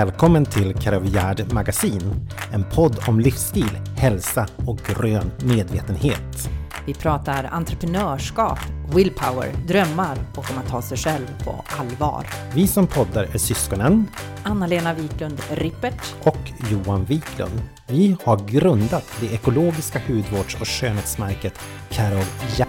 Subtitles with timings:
[0.00, 6.50] Välkommen till Karavjärd Magasin, en podd om livsstil, hälsa och grön medvetenhet.
[6.86, 8.58] Vi pratar entreprenörskap,
[8.94, 12.26] willpower, drömmar och om att ta sig själv på allvar.
[12.54, 14.06] Vi som poddar är syskonen
[14.42, 17.62] Anna-Lena Wiklund Rippert och Johan Wiklund.
[17.86, 21.60] Vi har grundat det ekologiska hudvårds och skönhetsmärket
[21.90, 22.68] Karavjärd.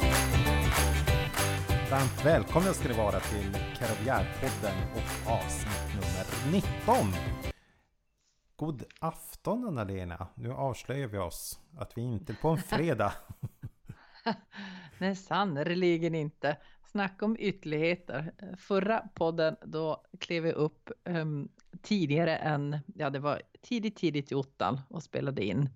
[1.92, 7.08] Varmt välkomna ska ni vara till Karavjärd-podden och avsnitt nummer 19.
[8.56, 10.28] God afton Anna-Lena!
[10.36, 13.14] Nu avslöjar vi oss att vi inte är på en fredag.
[14.98, 16.58] Nej, sannerligen inte.
[16.86, 18.32] Snacka om ytterligheter.
[18.58, 21.50] Förra podden, då klev vi upp um,
[21.82, 25.70] tidigare än, ja det var tidigt, tidigt i ottan och spelade in.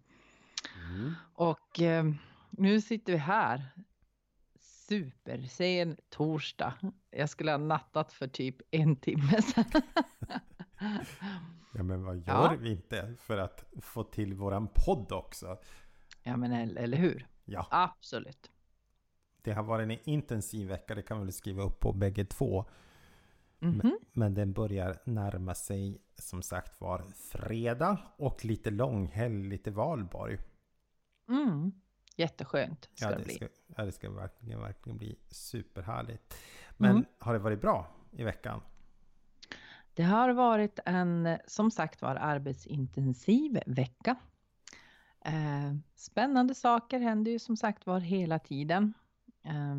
[0.89, 1.13] Mm.
[1.33, 2.17] Och um,
[2.49, 3.63] nu sitter vi här.
[4.87, 6.73] Supersen torsdag.
[7.11, 9.81] Jag skulle ha nattat för typ en timme sedan.
[11.73, 12.55] ja men vad gör ja.
[12.59, 15.57] vi inte för att få till våran podd också?
[16.23, 17.27] Ja men eller hur?
[17.45, 17.67] Ja.
[17.71, 18.51] Absolut.
[19.41, 22.65] Det har varit en intensiv vecka, det kan vi väl skriva upp på bägge två.
[23.59, 23.83] Mm -hmm.
[23.83, 30.37] men, men den börjar närma sig som sagt var fredag och lite långhelg, lite valborg.
[31.29, 31.71] Mm.
[32.15, 33.33] Jätteskönt ska ja, det, det bli.
[33.33, 36.35] Ska, ja, det ska verkligen, verkligen bli superhärligt.
[36.77, 37.05] Men mm.
[37.19, 38.61] har det varit bra i veckan?
[39.93, 44.15] Det har varit en, som sagt var, arbetsintensiv vecka.
[45.25, 48.93] Eh, spännande saker händer ju som sagt var hela tiden.
[49.43, 49.75] Eh,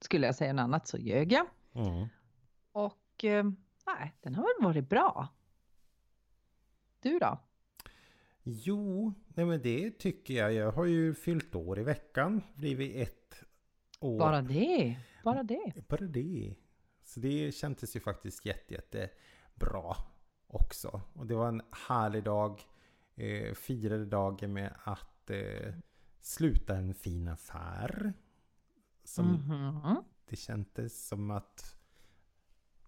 [0.00, 1.46] skulle jag säga något annat så ljög jag.
[1.72, 2.08] Mm.
[2.72, 3.44] Och eh,
[3.86, 5.28] nej, den har väl varit bra.
[7.00, 7.38] Du då?
[8.46, 10.52] Jo, nej men det tycker jag.
[10.52, 12.42] Jag har ju fyllt år i veckan.
[12.54, 13.44] Blivit ett
[14.00, 14.18] år.
[14.18, 14.96] Bara det?
[15.24, 15.88] Bara det?
[15.88, 16.54] Bara det.
[17.02, 19.96] Så det kändes ju faktiskt jätte, jättebra
[20.46, 21.00] också.
[21.12, 22.60] Och det var en härlig dag
[23.14, 25.74] eh, firade dagen med att eh,
[26.20, 28.12] sluta en fin affär.
[29.04, 30.04] Som mm -hmm.
[30.28, 31.76] Det kändes som att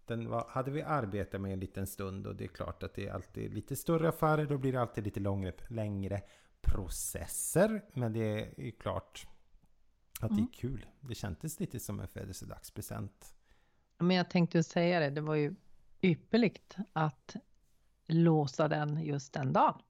[0.06, 3.06] den var, hade vi arbetat med en liten stund och det är klart att det
[3.06, 4.46] är alltid lite större affärer.
[4.46, 6.22] Då blir det alltid lite längre, längre
[6.60, 7.84] processer.
[7.92, 9.26] Men det är klart
[10.20, 10.36] att mm.
[10.36, 10.86] det är kul.
[11.00, 13.34] Det kändes lite som en födelsedagspresent.
[13.98, 15.54] Men jag tänkte säga det, det var ju
[16.02, 17.36] ypperligt att
[18.06, 19.82] låsa den just den dagen.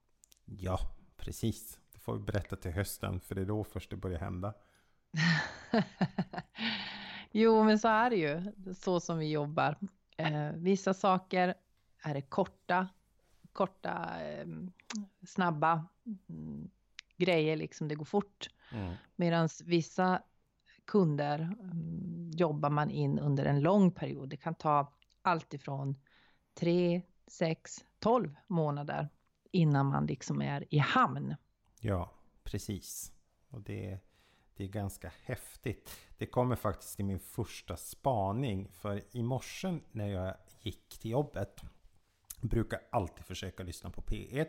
[0.45, 0.79] Ja,
[1.17, 1.79] precis.
[1.93, 4.53] Det får vi berätta till hösten, för det är då först det börjar hända.
[7.31, 9.77] jo, men så är det ju, så som vi jobbar.
[10.17, 11.53] Eh, vissa saker
[12.03, 12.87] är det korta,
[13.53, 14.47] korta, eh,
[15.27, 15.87] snabba
[16.29, 16.69] mm,
[17.17, 18.49] grejer, liksom det går fort.
[18.71, 18.93] Mm.
[19.15, 20.21] Medan vissa
[20.85, 24.29] kunder mm, jobbar man in under en lång period.
[24.29, 25.95] Det kan ta allt ifrån
[26.53, 29.09] tre, sex, tolv månader
[29.51, 31.35] innan man liksom är i hamn.
[31.79, 32.11] Ja,
[32.43, 33.13] precis.
[33.49, 33.99] Och det,
[34.57, 35.97] det är ganska häftigt.
[36.17, 38.69] Det kommer faktiskt i min första spaning.
[38.71, 41.61] För i morse när jag gick till jobbet
[42.41, 44.47] brukar alltid försöka lyssna på P1.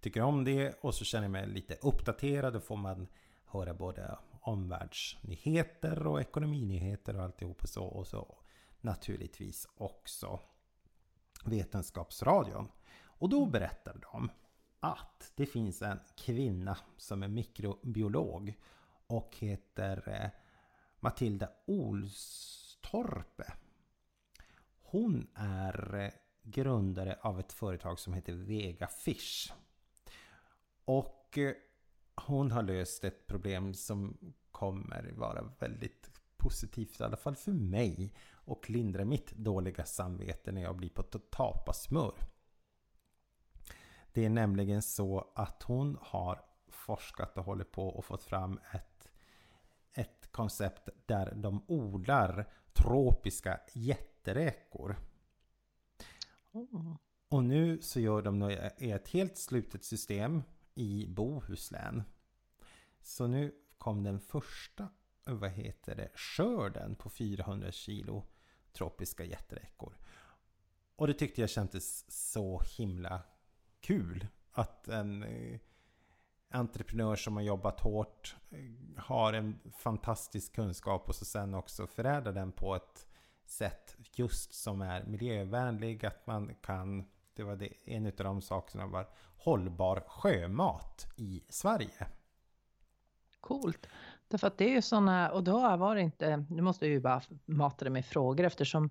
[0.00, 2.52] Tycker om det och så känner jag mig lite uppdaterad.
[2.52, 3.08] Då får man
[3.46, 7.84] höra både omvärldsnyheter och ekonominyheter och alltihop och så.
[7.84, 8.38] Och så
[8.80, 10.40] naturligtvis också
[11.44, 12.68] Vetenskapsradion.
[13.02, 14.30] Och då berättar de
[14.80, 18.54] att det finns en kvinna som är mikrobiolog
[19.08, 20.30] och heter eh,
[21.00, 23.52] Matilda Olstorpe.
[24.82, 26.10] Hon är eh,
[26.42, 29.52] grundare av ett företag som heter Vega Fish.
[30.84, 31.54] Och eh,
[32.14, 34.18] hon har löst ett problem som
[34.50, 40.62] kommer vara väldigt positivt, i alla fall för mig, och lindra mitt dåliga samvete när
[40.62, 42.14] jag blir på tapasmör.
[44.12, 48.87] Det är nämligen så att hon har forskat och håller på och fått fram ett,
[49.98, 54.96] ett koncept där de odlar tropiska jätteräkor.
[56.52, 56.96] Oh.
[57.28, 60.42] Och nu så gör de i ett helt slutet system
[60.74, 62.02] i Bohuslän.
[63.00, 64.88] Så nu kom den första
[65.24, 68.26] vad heter det, skörden på 400 kilo
[68.72, 69.98] tropiska jätteräkor.
[70.96, 73.22] Och det tyckte jag kändes så himla
[73.80, 75.60] kul att en eh,
[76.50, 78.36] entreprenör som har jobbat hårt
[78.96, 83.06] har en fantastisk kunskap och så sen också förädlar den på ett
[83.46, 86.06] sätt just som är miljövänlig.
[86.06, 87.04] Att man kan,
[87.34, 92.06] det var det, en av de sakerna var hållbar sjömat i Sverige.
[93.40, 93.88] Coolt.
[94.28, 97.00] Därför att det är ju sådana, och då var det inte, nu måste jag ju
[97.00, 98.90] bara mata det med frågor eftersom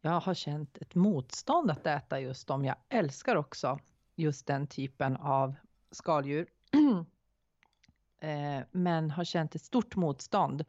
[0.00, 2.64] jag har känt ett motstånd att äta just dem.
[2.64, 3.78] Jag älskar också
[4.16, 5.54] just den typen av
[5.90, 6.46] skaldjur.
[8.22, 10.64] Eh, men har känt ett stort motstånd.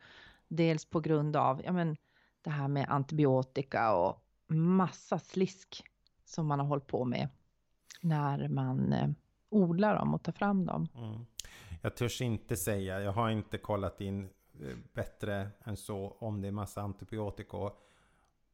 [0.48, 1.98] Dels på grund av ja, men,
[2.42, 5.84] det här med antibiotika och massa slisk
[6.26, 7.30] som man har hållit på med
[8.02, 9.10] när man eh,
[9.50, 10.88] odlar dem och tar fram dem.
[10.96, 11.26] Mm.
[11.82, 14.24] Jag törs inte säga, jag har inte kollat in
[14.62, 17.80] eh, bättre än så om det är massa antibiotika och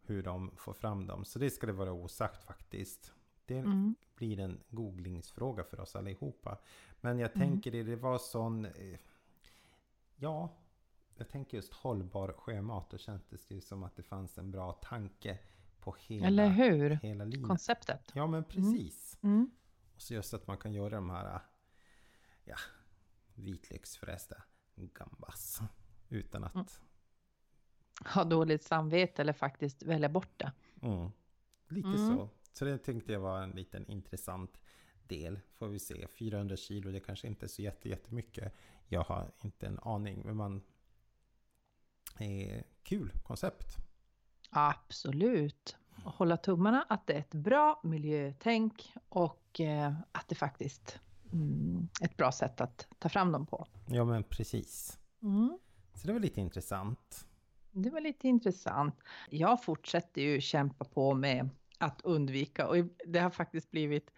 [0.02, 1.26] hur de får fram dem.
[1.26, 3.14] Så det ska det vara osagt faktiskt.
[3.46, 3.96] Det mm.
[4.16, 6.58] blir en googlingsfråga för oss allihopa.
[7.02, 7.50] Men jag mm.
[7.50, 8.66] tänker det, det var sån...
[8.66, 9.00] Eh,
[10.16, 10.50] ja,
[11.16, 12.90] jag tänker just hållbar sjömat.
[12.90, 15.40] Då kändes det ju som att det fanns en bra tanke
[15.80, 16.90] på hela, Eller hur?
[16.90, 17.48] hela livet.
[17.48, 18.12] Konceptet.
[18.14, 19.20] Ja, men precis.
[19.22, 19.36] Mm.
[19.36, 19.52] Mm.
[19.96, 21.42] Och så just att man kan göra de här
[22.44, 22.56] ja,
[23.34, 24.44] vitlöksfrästa
[24.76, 25.62] gambas
[26.10, 26.56] utan att...
[26.56, 26.66] Mm.
[28.06, 30.52] Ha dåligt samvete eller faktiskt välja bort det.
[30.82, 31.12] Mm.
[31.68, 32.08] Lite mm.
[32.08, 32.30] så.
[32.54, 34.60] Så det tänkte jag var en liten intressant
[35.10, 35.40] del.
[35.54, 36.08] Får vi se.
[36.08, 38.54] 400 kilo, det kanske inte är så jättemycket.
[38.88, 40.22] Jag har inte en aning.
[40.26, 40.62] Men man...
[42.20, 43.78] Eh, kul koncept.
[44.50, 45.78] Absolut.
[46.04, 51.00] Hålla tummarna att det är ett bra miljötänk och eh, att det faktiskt
[51.34, 53.68] mm, ett bra sätt att ta fram dem på.
[53.88, 55.00] Ja men precis.
[55.22, 55.60] Mm.
[55.94, 57.26] Så det var lite intressant.
[57.72, 58.96] Det var lite intressant.
[59.30, 62.76] Jag fortsätter ju kämpa på med att undvika och
[63.06, 64.12] det har faktiskt blivit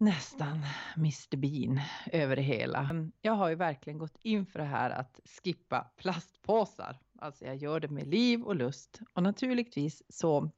[0.00, 0.64] nästan
[0.96, 1.80] Mr Bean
[2.12, 2.90] över det hela.
[3.22, 6.98] Jag har ju verkligen gått in för det här att skippa plastpåsar.
[7.18, 10.50] Alltså jag gör det med liv och lust och naturligtvis så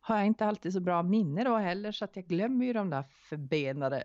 [0.00, 2.90] har jag inte alltid så bra minne då heller så att jag glömmer ju de
[2.90, 4.02] där förbenade eh,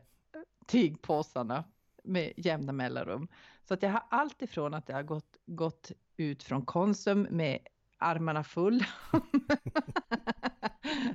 [0.66, 1.64] tygpåsarna
[2.04, 3.28] med jämna mellanrum.
[3.64, 7.60] Så att jag har allt ifrån att jag har gått, gått ut från Konsum med
[7.98, 8.84] armarna full.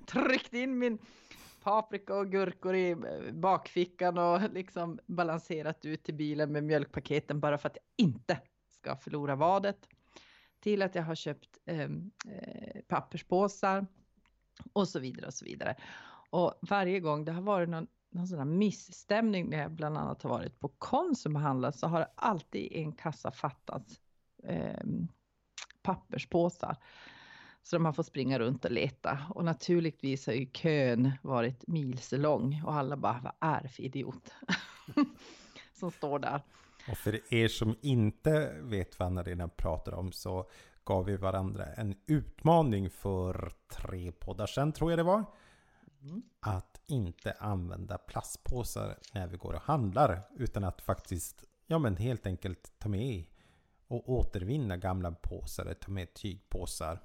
[0.07, 0.99] Tryckt in min
[1.63, 2.97] paprika och gurkor i
[3.33, 8.97] bakfickan och liksom balanserat ut till bilen med mjölkpaketen bara för att jag inte ska
[8.97, 9.89] förlora vadet.
[10.61, 13.87] Till att jag har köpt ehm, eh, papperspåsar
[14.73, 15.77] och så vidare och så vidare.
[16.31, 20.23] Och varje gång det har varit någon, någon sån här missstämning när jag bland annat
[20.23, 24.01] har varit på Konsum och handlat så har det alltid i en kassa fattats
[24.43, 24.85] eh,
[25.83, 26.77] papperspåsar.
[27.63, 29.19] Så de har fått springa runt och leta.
[29.31, 34.35] Och naturligtvis har ju kön varit milslång och alla bara, vad är det för idiot?
[35.75, 36.43] som står där.
[36.91, 40.51] Och för er som inte vet vad Anna-Lena pratar om så
[40.85, 45.25] gav vi varandra en utmaning för tre poddar sedan tror jag det var.
[46.03, 46.23] Mm.
[46.41, 50.23] Att inte använda plastpåsar när vi går och handlar.
[50.37, 53.25] Utan att faktiskt, ja men helt enkelt ta med
[53.89, 55.75] och återvinna gamla påsar.
[55.75, 56.99] Ta med tygpåsar.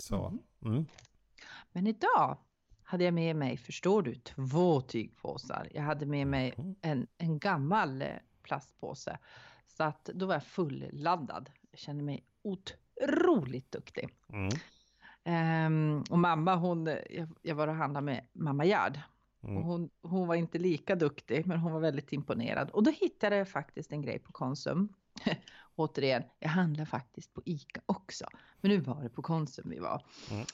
[0.00, 0.40] Så, mm.
[0.64, 0.86] Mm.
[1.72, 2.38] Men idag
[2.82, 5.68] hade jag med mig, förstår du, två tygpåsar.
[5.74, 8.08] Jag hade med mig en, en gammal eh,
[8.42, 9.18] plastpåse.
[9.66, 11.50] Så att då var jag fulladdad.
[11.70, 14.08] Jag kände mig otroligt duktig.
[14.28, 14.50] Mm.
[15.24, 19.00] Um, och mamma, hon, jag, jag var och handlade med mamma Gerd.
[19.42, 19.62] Mm.
[19.62, 22.70] Hon, hon var inte lika duktig, men hon var väldigt imponerad.
[22.70, 24.88] Och då hittade jag faktiskt en grej på Konsum.
[25.76, 28.26] Återigen, jag handlar faktiskt på ICA också.
[28.60, 30.04] Men nu var det på Konsum vi var.
[30.30, 30.46] Mm.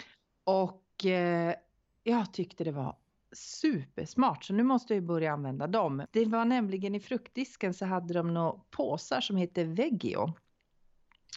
[0.45, 1.55] Och eh,
[2.03, 2.97] jag tyckte det var
[3.33, 6.07] supersmart, så nu måste jag börja använda dem.
[6.11, 10.23] Det var nämligen i fruktdisken så hade de några påsar som heter Veggio.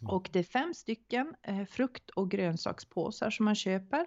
[0.02, 0.14] Mm.
[0.14, 4.06] Och det är fem stycken eh, frukt och grönsakspåsar som man köper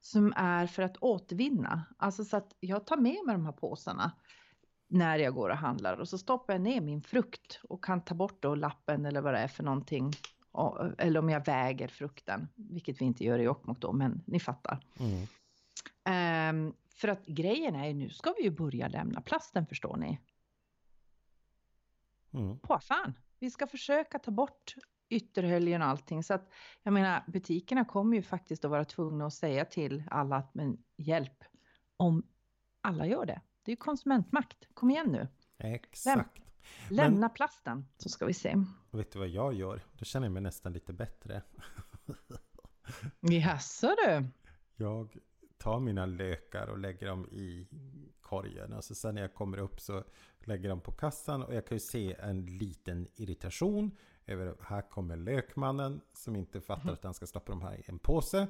[0.00, 1.84] som är för att återvinna.
[1.96, 4.12] Alltså så att jag tar med mig de här påsarna
[4.92, 8.14] när jag går och handlar och så stoppar jag ner min frukt och kan ta
[8.14, 10.12] bort då lappen eller vad det är för någonting.
[10.98, 14.84] Eller om jag väger frukten, vilket vi inte gör i Jokkmokk då, men ni fattar.
[14.98, 16.66] Mm.
[16.66, 20.20] Um, för att grejen är ju nu ska vi ju börja lämna plasten förstår ni.
[22.32, 22.58] Mm.
[22.58, 24.74] På fan, vi ska försöka ta bort
[25.08, 26.22] ytterhöljen och allting.
[26.22, 30.36] Så att jag menar butikerna kommer ju faktiskt att vara tvungna att säga till alla
[30.36, 31.44] att men hjälp
[31.96, 32.22] om
[32.80, 33.40] alla gör det.
[33.62, 34.68] Det är ju konsumentmakt.
[34.74, 35.28] Kom igen nu.
[35.58, 36.38] Exakt.
[36.88, 38.56] Läm lämna Men, plasten så ska vi se.
[38.90, 39.80] Vet du vad jag gör?
[39.92, 41.42] Då känner jag mig nästan lite bättre.
[43.20, 44.26] Jaså du?
[44.76, 45.16] Jag
[45.58, 47.68] tar mina lökar och lägger dem i
[48.20, 48.72] korgen.
[48.72, 50.04] Och så sen när jag kommer upp så
[50.38, 55.16] lägger dem på kassan och jag kan ju se en liten irritation över här kommer
[55.16, 56.94] lökmannen som inte fattar mm.
[56.94, 58.46] att han ska stoppa de här i en påse.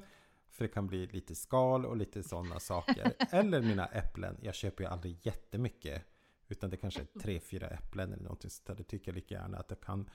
[0.52, 3.12] För det kan bli lite skal och lite sådana saker.
[3.30, 4.38] Eller mina äpplen.
[4.42, 6.02] Jag köper ju aldrig jättemycket.
[6.48, 9.58] Utan det kanske är tre, fyra äpplen eller någonting sånt Det tycker jag lika gärna
[9.58, 10.10] att jag kan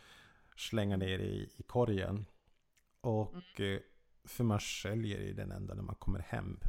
[0.56, 2.26] slänga ner i, i korgen.
[3.02, 3.76] Och mm.
[3.76, 3.82] Eh,
[4.24, 6.60] För man sköljer i den ända när man kommer hem.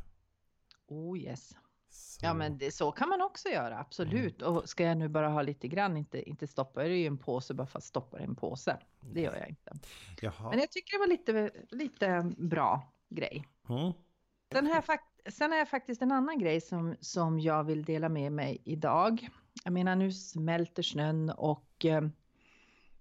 [0.87, 1.57] Oh yes.
[1.91, 2.27] Så.
[2.27, 4.43] Ja men det, så kan man också göra, absolut.
[4.43, 7.55] Och ska jag nu bara ha lite grann, inte, inte stoppa det i en påse
[7.55, 8.79] bara för att stoppa det i en påse.
[9.01, 9.73] Det gör jag inte.
[10.21, 10.51] Jaha.
[10.51, 13.45] Men jag tycker det var lite, lite bra grej.
[13.69, 13.93] Mm.
[14.49, 18.63] Jag fakt- sen jag faktiskt en annan grej som, som jag vill dela med mig
[18.65, 19.29] idag.
[19.65, 22.03] Jag menar nu smälter snön och eh,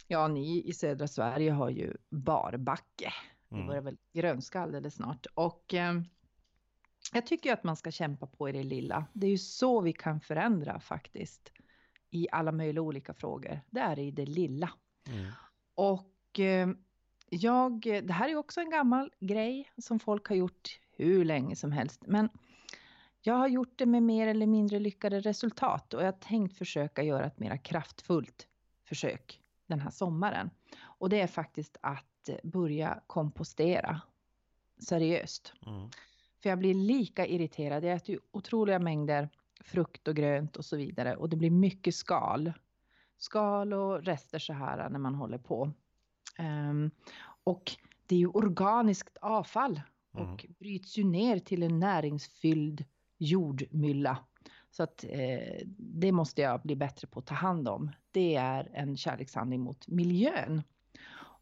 [0.08, 3.14] ja, ni i södra Sverige har ju barbacke.
[3.50, 3.68] Det Mm.
[3.68, 5.26] börjar väl grönska alldeles snart.
[5.34, 6.02] Och eh,
[7.14, 9.06] jag tycker att man ska kämpa på i det lilla.
[9.14, 11.52] Det är ju så vi kan förändra faktiskt.
[12.10, 13.60] I alla möjliga olika frågor.
[13.70, 14.70] Det är i det lilla.
[15.08, 15.32] Mm.
[15.76, 16.70] Och eh,
[17.30, 21.72] jag, det här är också en gammal grej som folk har gjort hur länge som
[21.72, 22.04] helst.
[22.08, 22.30] Men
[23.22, 27.04] jag har gjort det med mer eller mindre lyckade resultat och jag har tänkt försöka
[27.04, 28.48] göra ett mera kraftfullt
[28.84, 30.50] försök den här sommaren.
[30.80, 34.02] Och det är faktiskt att eh, börja kompostera
[34.88, 35.54] seriöst.
[35.66, 35.90] Mm.
[36.42, 37.84] För jag blir lika irriterad.
[37.84, 39.30] Jag äter ju otroliga mängder
[39.60, 41.16] frukt och grönt och så vidare.
[41.16, 42.54] Och det blir mycket skal.
[43.18, 45.72] Skal och rester så här när man håller på.
[46.38, 46.92] Ehm,
[47.44, 47.72] och
[48.06, 49.82] det är ju organiskt avfall.
[50.14, 50.34] Mm.
[50.34, 52.86] Och bryts ju ner till en näringsfylld
[53.18, 54.18] jordmylla.
[54.72, 57.92] Så att eh, det måste jag bli bättre på att ta hand om.
[58.12, 60.64] Det är en kärlekshandling mot miljön.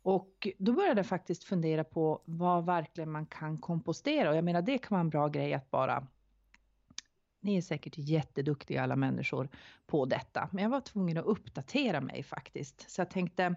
[0.01, 4.29] Och då började jag faktiskt fundera på vad verkligen man kan kompostera.
[4.29, 6.07] Och jag menar det kan vara en bra grej att bara...
[7.39, 9.49] Ni är säkert jätteduktiga alla människor
[9.85, 10.49] på detta.
[10.51, 12.89] Men jag var tvungen att uppdatera mig faktiskt.
[12.91, 13.55] Så jag tänkte,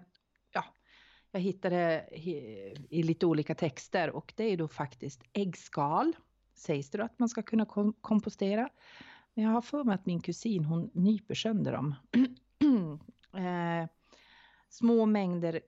[1.31, 6.15] jag hittade i- lite olika texter och det är då faktiskt äggskal.
[6.53, 8.69] Sägs det då att man ska kunna kom- kompostera.
[9.33, 11.95] Men jag har för mig att min kusin hon nyper sönder dem.
[13.33, 13.89] eh,
[14.69, 15.61] små mängder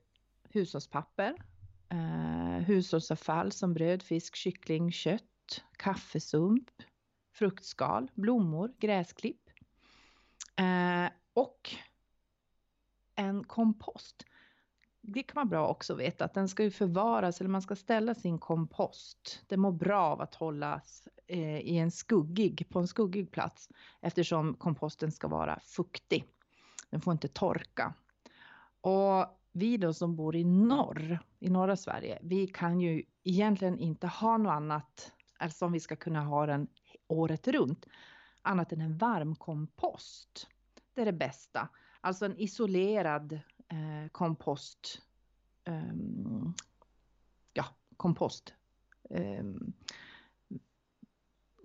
[0.50, 1.36] hushållspapper,
[1.90, 6.70] eh, hushållsavfall som bröd, fisk, kyckling, kött, kaffesump,
[7.34, 9.50] fruktskal, blommor, gräsklipp
[10.56, 11.76] eh, och
[13.16, 14.26] en kompost.
[15.02, 17.76] Det kan vara bra också att veta att den ska ju förvaras eller man ska
[17.76, 19.44] ställa sin kompost.
[19.48, 23.70] Det mår bra av att hållas eh, i en skuggig, på en skuggig plats
[24.02, 26.26] eftersom komposten ska vara fuktig.
[26.90, 27.94] Den får inte torka.
[28.82, 34.08] Och vi då som bor i norr, i norra Sverige, vi kan ju egentligen inte
[34.08, 36.68] ha något annat, alltså om vi ska kunna ha den
[37.08, 37.86] året runt,
[38.42, 40.48] annat än en varmkompost.
[40.94, 41.70] Det är det bästa.
[42.02, 43.40] Alltså en isolerad
[43.72, 45.02] eh, kompost.
[45.66, 46.54] ehm,
[47.54, 47.66] ja,
[47.98, 48.54] kompost.
[49.10, 49.74] ehm,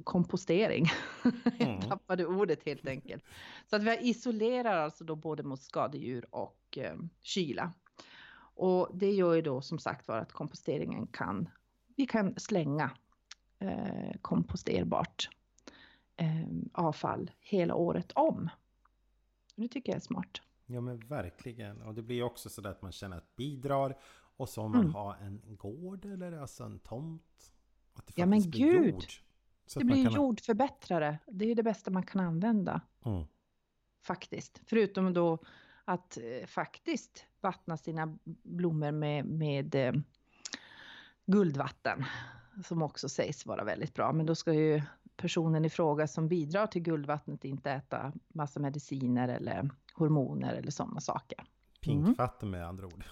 [0.05, 0.85] kompostering.
[1.59, 1.81] Jag Mm.
[1.81, 3.25] tappade ordet helt enkelt.
[3.71, 7.73] Så att vi isolerar alltså då både mot skadedjur och eh, kyla.
[8.59, 11.49] Och det gör ju då som sagt var att komposteringen kan,
[11.97, 12.91] vi kan slänga
[13.59, 15.29] eh, komposterbart
[16.17, 18.49] eh, avfall hela året om.
[19.57, 20.41] Det tycker jag är smart.
[20.67, 21.83] Ja men verkligen.
[21.83, 23.99] Och det blir också så där att man känner att bidrar.
[24.37, 24.95] Och så om man Mm.
[24.95, 27.53] har en gård eller alltså en tomt.
[27.95, 28.95] Att det Ja, men blir gud!
[28.95, 29.05] jord.
[29.67, 30.13] Så Det blir kan...
[30.15, 31.19] jordförbättrare.
[31.27, 33.25] Det är det bästa man kan använda Mm.
[34.03, 34.61] faktiskt.
[34.67, 35.39] Förutom då
[35.85, 39.93] att eh, faktiskt vattna sina blommor med, med eh,
[41.27, 42.05] guldvatten.
[42.65, 44.13] Som också sägs vara väldigt bra.
[44.13, 44.83] Men då ska ju
[45.17, 51.01] personen i fråga som bidrar till guldvattnet inte äta massa mediciner eller hormoner eller sådana
[51.01, 51.45] saker.
[51.81, 53.05] Pinkvatten med andra ord.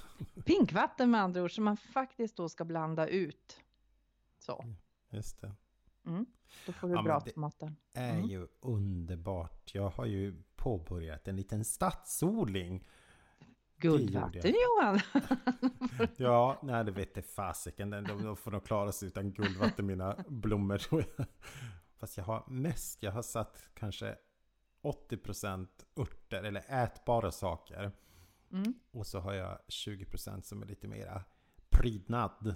[0.45, 3.61] Pinkvatten med andra ord som man faktiskt då ska blanda ut.
[4.39, 4.65] Så,
[5.11, 5.53] Just det.
[6.67, 7.75] då får du Ja, bra det- tomater.
[7.95, 8.25] är Mm.
[8.27, 9.75] ju underbart.
[9.75, 12.87] Jag har ju påbörjat en liten stadsodling.
[13.77, 15.01] Guldvatten Johan!
[16.17, 17.91] Ja, nej det vet det fasiken.
[17.91, 20.81] De, de får nog klara sig utan guldvatten mina blommor.
[21.99, 24.17] Fast jag har mest, jag har satt kanske
[24.85, 27.93] 80% örter eller ätbara saker.
[28.53, 28.75] Mm.
[28.91, 31.25] Och så har jag 20% som är lite mera
[31.71, 32.55] prydnad.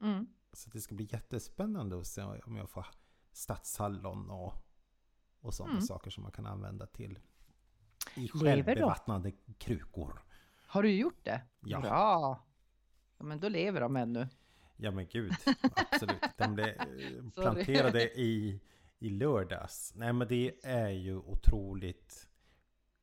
[0.00, 0.26] Mm.
[0.52, 2.86] Så det ska bli jättespännande att se om jag får
[3.32, 4.54] stadshallon och,
[5.40, 5.82] och sådana Mm.
[5.82, 7.18] saker som man kan använda till
[8.16, 10.22] i självbevattnade krukor.
[10.66, 11.42] Har du gjort det?
[11.60, 11.80] Ja.
[11.80, 12.46] Bra!
[13.18, 14.28] Ja, men då lever de ännu.
[14.76, 15.32] Ja men gud,
[15.92, 16.22] absolut.
[16.36, 18.60] De blev eh, planterade i,
[19.00, 19.92] i lördags.
[19.94, 22.28] Nej men det är ju otroligt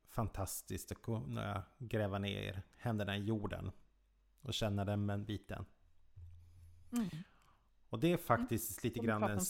[0.07, 3.71] fantastiskt att kunna gräva ner händerna i jorden.
[4.41, 5.65] Och känna den med en biten.
[6.91, 7.09] Mm.
[7.89, 9.41] Och det är faktiskt lite Som vi grann en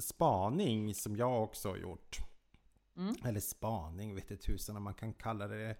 [0.00, 2.18] spaning som jag också har gjort.
[2.96, 3.14] Mm.
[3.24, 5.76] Eller spaning, vet inte tusan om man kan kalla det.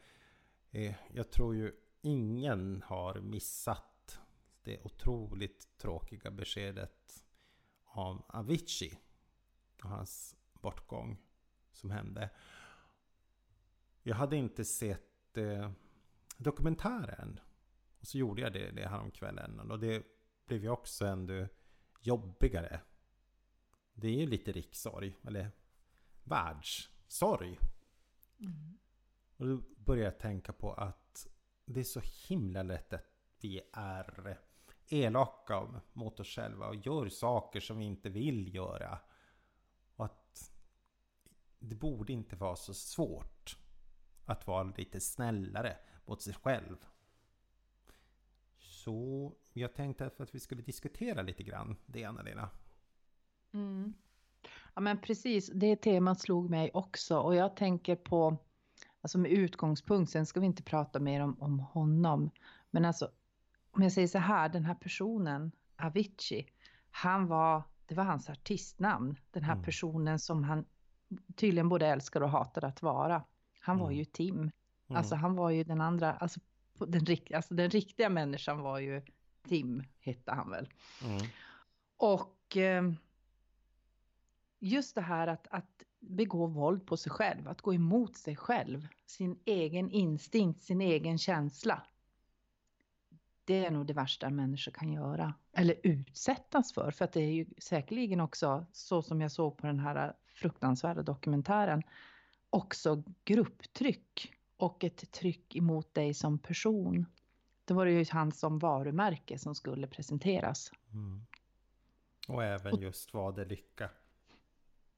[0.70, 4.20] Eh, Jag tror ju ingen har missat
[4.62, 7.24] det otroligt tråkiga beskedet
[7.84, 8.98] om Avicii
[9.82, 11.18] och hans bortgång
[11.72, 12.30] som hände.
[14.02, 15.70] Jag hade inte sett eh,
[16.36, 17.40] dokumentären.
[18.00, 19.70] Och så gjorde jag det, det häromkvällen.
[19.70, 20.06] Och det
[20.46, 21.48] blev ju också ändå
[22.00, 22.80] jobbigare.
[23.94, 25.50] Det är ju lite rikssorg, eller
[26.24, 27.58] världssorg.
[28.40, 28.78] Mm.
[29.36, 31.26] Och då började jag tänka på att
[31.64, 33.06] det är så himla lätt att
[33.40, 34.38] vi är
[34.88, 38.98] elaka mot oss själva och gör saker som vi inte vill göra.
[41.76, 43.58] Det borde inte vara så svårt
[44.24, 46.76] att vara lite snällare mot sig själv.
[48.58, 52.50] Så jag tänkte att vi skulle diskutera lite grann det, Anna-Lena.
[53.52, 53.94] Mm.
[54.74, 58.36] Ja men precis, det temat slog mig också och jag tänker på,
[59.00, 62.30] alltså med utgångspunkt, sen ska vi inte prata mer om, om honom,
[62.70, 63.10] men alltså
[63.70, 66.46] om jag säger så här, den här personen, Avicii,
[66.90, 69.64] han var, det var hans artistnamn, den här mm.
[69.64, 70.64] personen som han
[71.34, 73.24] tydligen både älskar och hatar att vara.
[73.60, 73.98] Han var mm.
[73.98, 74.38] ju Tim.
[74.38, 74.52] Mm.
[74.88, 76.40] Alltså han var ju den andra, alltså
[76.78, 79.02] den, alltså den riktiga människan var ju
[79.48, 80.68] Tim, hette han väl.
[81.04, 81.26] Mm.
[81.96, 82.92] Och eh,
[84.58, 88.88] just det här att, att begå våld på sig själv, att gå emot sig själv,
[89.06, 91.82] sin egen instinkt, sin egen känsla.
[93.44, 95.34] Det är nog det värsta en människa kan göra.
[95.52, 96.90] Eller utsättas för.
[96.90, 101.02] För att det är ju säkerligen också, så som jag såg på den här fruktansvärda
[101.02, 101.82] dokumentären,
[102.50, 107.06] också grupptryck och ett tryck emot dig som person.
[107.64, 110.72] Då var det ju han som varumärke som skulle presenteras.
[110.92, 111.26] Mm.
[112.28, 113.90] Och även just vad det lycka.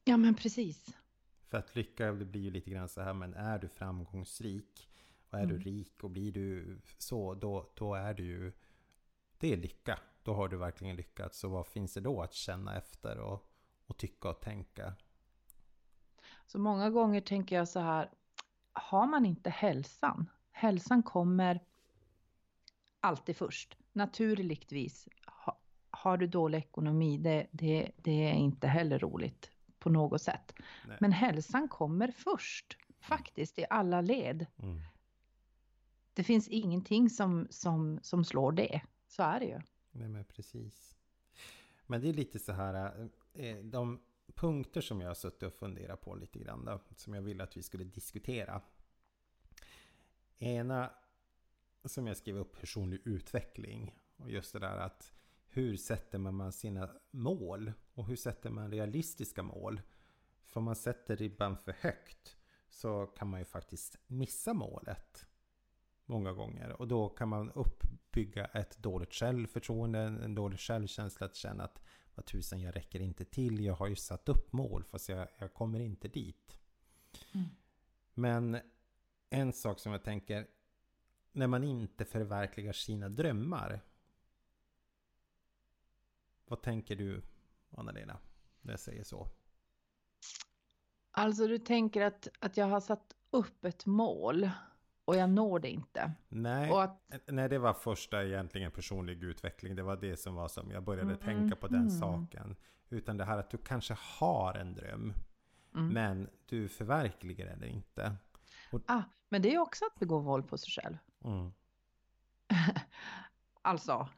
[0.05, 0.97] Ja men precis.
[1.49, 4.91] För att lycka det blir ju lite grann så här, men är du framgångsrik
[5.31, 5.57] och är mm.
[5.57, 8.53] du rik och blir du så, då, då är du ju...
[9.39, 9.99] Det är lycka.
[10.23, 11.39] Då har du verkligen lyckats.
[11.39, 13.51] Så vad finns det då att känna efter och,
[13.87, 14.95] och tycka och tänka?
[16.49, 18.11] Så många gånger tänker jag så här,
[18.73, 21.61] har man inte hälsan, hälsan kommer
[23.01, 23.77] alltid först.
[23.93, 25.59] Naturligtvis, ha,
[25.91, 30.53] har du dålig ekonomi, det, det, det är inte heller roligt på något sätt.
[30.87, 30.97] Nej.
[31.01, 34.47] Men hälsan kommer först, faktiskt i alla led.
[34.63, 34.81] Mm.
[36.15, 39.61] Det finns ingenting som, som, som slår det, så är det ju.
[39.91, 40.97] Nej men precis.
[41.87, 44.01] Men det är lite så här, eh, de
[44.39, 47.57] punkter som jag har suttit och funderat på lite grann då, som jag ville att
[47.57, 48.63] vi skulle diskutera.
[50.39, 50.91] Ena
[51.85, 55.13] som jag skrev upp personlig utveckling och just det där att
[55.49, 59.81] hur sätter man sina mål och hur sätter man realistiska mål?
[60.45, 62.37] För om man sätter ribban för högt
[62.69, 65.27] så kan man ju faktiskt missa målet
[66.05, 71.65] många gånger och då kan man uppbygga ett dåligt självförtroende, en dålig självkänsla att känna
[71.65, 71.83] att
[72.19, 73.65] vad tusan, jag räcker inte till.
[73.65, 76.59] Jag har ju satt upp mål fast jag, jag kommer inte dit.
[77.33, 77.47] Mm.
[78.15, 78.59] Men
[79.31, 80.47] en sak som jag tänker,
[81.33, 83.81] när man inte förverkligar sina drömmar.
[86.47, 87.23] Vad tänker du,
[87.71, 88.19] Anna-Lena,
[88.61, 89.29] när jag säger så?
[91.11, 94.51] Alltså du tänker att, att jag har satt upp ett mål
[95.09, 96.13] och jag når det inte.
[96.29, 97.03] Nej, att...
[97.27, 99.77] nej, det var första egentligen personlig utveckling.
[99.77, 101.91] Det var det som var som jag började mm, tänka på den mm.
[101.91, 102.57] saken.
[102.89, 105.13] Utan det här att du kanske har en dröm.
[105.75, 105.89] Mm.
[105.89, 108.17] Men du förverkligar den inte.
[108.73, 108.81] Och...
[108.87, 110.97] Ah, men det är också att begå våld på sig själv.
[111.25, 111.53] Mm.
[113.63, 114.09] alltså,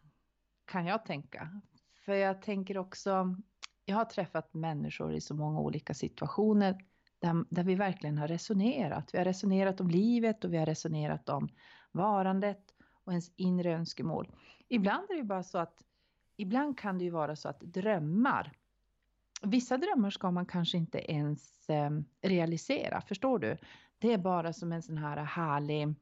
[0.64, 1.60] kan jag tänka.
[2.04, 3.36] För jag tänker också,
[3.84, 6.84] jag har träffat människor i så många olika situationer
[7.20, 9.14] där, där vi verkligen har resonerat.
[9.14, 11.48] Vi har resonerat om livet och vi har resonerat om
[11.92, 14.28] varandet och ens inre önskemål.
[14.68, 15.84] Ibland är det bara så att,
[16.36, 18.52] ibland kan det ju vara så att drömmar,
[19.42, 21.90] vissa drömmar ska man kanske inte ens eh,
[22.22, 23.58] realisera, förstår du?
[23.98, 25.94] Det är bara som en sån här härlig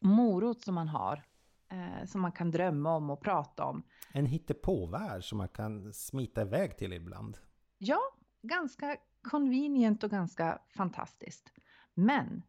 [0.00, 1.22] morot som man har.
[1.68, 3.82] Eh, som man kan drömma om och prata om.
[4.12, 7.38] En hittepåvärld som man kan smita iväg till ibland.
[7.78, 8.00] Ja,
[8.42, 11.52] ganska convenient och ganska fantastiskt.
[11.94, 12.42] Men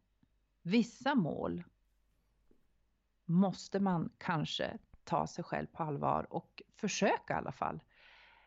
[0.62, 1.64] vissa mål
[3.24, 7.80] måste man kanske ta sig själv på allvar och försöka i alla fall.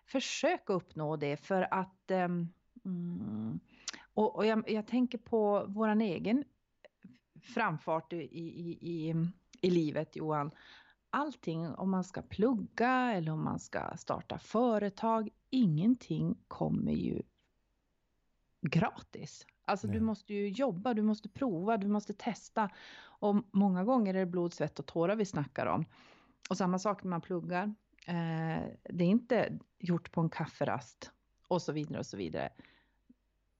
[0.05, 3.59] Försöka uppnå det för att um,
[4.13, 6.43] och, och jag, jag, tänker på våran egen
[7.41, 9.15] framfart i, i, i,
[9.61, 10.51] i livet Johan.
[11.09, 17.21] Allting om man ska plugga eller om man ska starta företag, ingenting kommer ju
[18.61, 19.45] gratis.
[19.65, 19.93] Alltså Nej.
[19.93, 22.69] du måste ju jobba, du måste prova, du måste testa.
[23.01, 25.85] Och många gånger är det blod, svett och tårar vi snackar om.
[26.49, 27.75] och samma sak när man pluggar.
[28.05, 31.11] Eh, det är inte gjort på en kafferast
[31.47, 32.49] och så vidare och så vidare.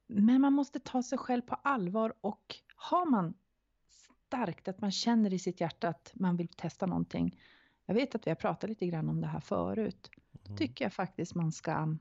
[0.08, 3.34] Men man måste ta sig själv på allvar och har man
[4.28, 7.40] starkt att man känner i sitt hjärta att man vill testa någonting.
[7.86, 10.10] Jag vet att vi har pratat lite grann om det här förut.
[10.46, 10.58] Mm.
[10.58, 11.96] tycker jag faktiskt man ska,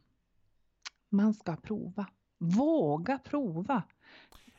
[1.09, 2.07] man ska prova.
[2.39, 3.83] Våga prova.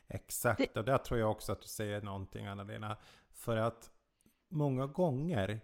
[0.07, 0.79] Exakt, det...
[0.79, 2.97] och där tror jag också att du säger någonting Anna-Lena.
[3.29, 3.91] För att
[4.49, 5.61] många gånger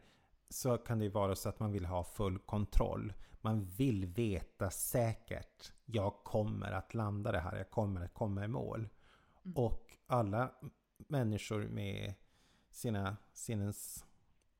[0.49, 3.13] så kan det vara så att man vill ha full kontroll.
[3.41, 5.73] Man vill veta säkert.
[5.85, 7.57] Jag kommer att landa det här.
[7.57, 8.79] Jag kommer att komma i mål.
[8.79, 9.57] Mm.
[9.57, 10.51] Och alla
[10.97, 12.13] människor med
[12.71, 14.05] sina sinnens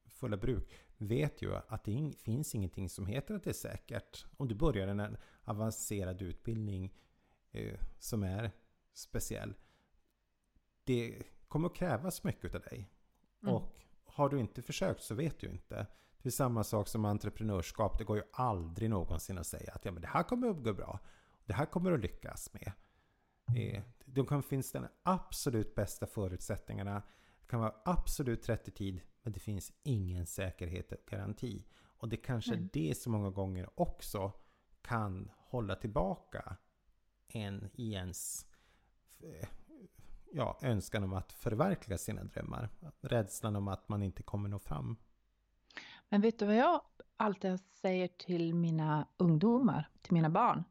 [0.06, 4.26] fulla bruk vet ju att det finns ingenting som heter att det är säkert.
[4.38, 6.94] Om du börjar en avancerad utbildning
[7.56, 8.52] eh, som är
[8.94, 9.54] speciell.
[10.84, 12.90] Det kommer att krävas mycket av dig.
[13.44, 13.56] Mm.
[13.56, 15.88] Och har du inte försökt så vet du inte.
[16.22, 17.98] Det är samma sak som entreprenörskap.
[17.98, 20.74] Det går ju aldrig någonsin att säga att ja, men det här kommer att gå
[20.74, 21.00] bra.
[21.46, 22.72] Det här kommer att lyckas med.
[23.58, 27.04] Eh, de kan finnas de absolut bästa förutsättningarna.
[27.40, 29.02] Det kan vara absolut rätt i tid.
[29.24, 31.66] Men det finns ingen säkerhet och garanti.
[31.98, 34.32] Och det kanske är det som många gånger också
[34.82, 36.58] kan hålla tillbaka
[37.36, 38.46] en i ens
[39.20, 39.48] eh,
[40.32, 42.70] ja, önskan om att förverkliga sina drömmar.
[43.02, 44.98] Rädslan om att man inte kommer nå fram.
[46.10, 46.82] Men vet du vad jag
[47.18, 50.64] alltid säger till mina ungdomar, till mina barn?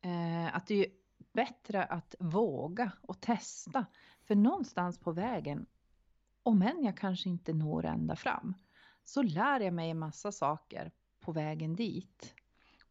[0.00, 0.92] Eh, att det är
[1.32, 3.86] bättre att våga och testa.
[4.20, 5.66] För någonstans på vägen,
[6.42, 8.54] om än jag kanske inte når ända fram,
[9.04, 12.34] så lär jag mig en massa saker på vägen dit.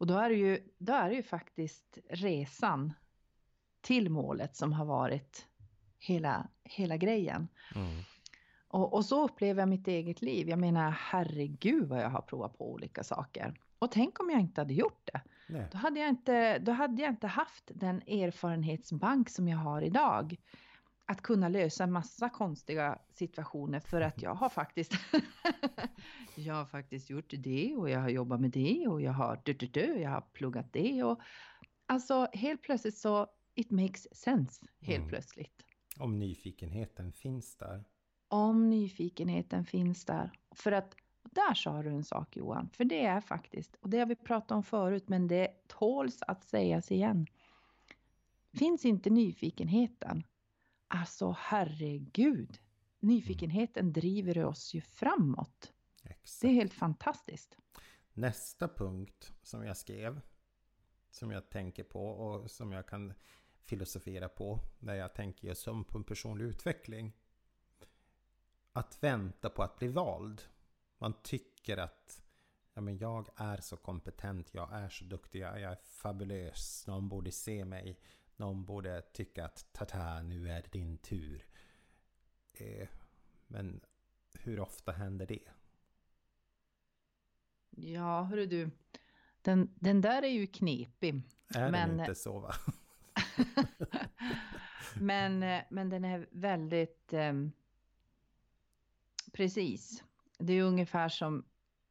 [0.01, 2.93] Och då är det ju, då är det ju faktiskt resan
[3.81, 5.47] till målet som har varit
[5.99, 7.47] hela, hela grejen.
[7.75, 8.01] Mm.
[8.67, 10.49] Och, och, så upplever jag mitt eget liv.
[10.49, 13.59] Jag menar, herregud vad jag har provat på olika saker.
[13.79, 15.21] Och tänk om jag inte hade gjort det.
[15.71, 20.37] Då hade, jag inte, då hade jag inte haft den erfarenhetsbank som jag har idag.
[21.12, 24.93] Att kunna lösa massa konstiga situationer för att jag har faktiskt
[26.36, 29.54] jag har faktiskt gjort det och jag har jobbat med det och jag har, du,
[29.54, 31.21] du, du, jag har pluggat det och
[31.86, 35.10] alltså helt plötsligt så it makes sense helt mm.
[35.10, 35.65] plötsligt.
[35.97, 37.84] Om nyfikenheten finns där.
[38.28, 40.32] Om nyfikenheten finns där.
[40.56, 44.06] För att där sa du en sak Johan, för det är faktiskt, och det har
[44.06, 47.28] vi pratat om förut, men det tåls att sägas igen.
[48.54, 50.24] Finns inte nyfikenheten,
[50.91, 52.60] alltså herregud,
[52.99, 53.93] nyfikenheten mm.
[53.93, 55.73] driver oss ju framåt.
[56.04, 56.41] Exakt.
[56.41, 57.58] Det är helt fantastiskt.
[58.13, 60.21] Nästa punkt som jag skrev,
[61.10, 63.13] som jag tänker på och som jag kan
[63.63, 67.13] filosofera på när jag tänker just som på en personlig utveckling.
[68.73, 70.41] Att vänta på att bli vald.
[70.97, 72.21] Man tycker att
[72.73, 77.32] ja, men jag är så kompetent, jag är så duktig, jag är fabulös, någon borde
[77.32, 77.99] se mig,
[78.37, 81.45] någon borde tycka att tata, nu är det din tur.
[82.53, 82.87] Eh,
[83.47, 83.81] men
[84.33, 85.49] hur ofta händer det?
[87.69, 88.71] Ja, hörru du.
[89.41, 91.21] Den, den där är ju knepig.
[91.55, 91.89] Är men...
[91.89, 92.53] den inte så va?
[94.99, 95.39] men,
[95.69, 97.33] men den är väldigt eh,
[99.33, 100.03] precis.
[100.39, 101.45] Det är ungefär som,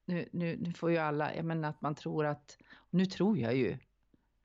[0.05, 2.59] nu, nu, nu får ju alla, jag menar att man tror att,
[2.91, 3.79] nu tror jag ju,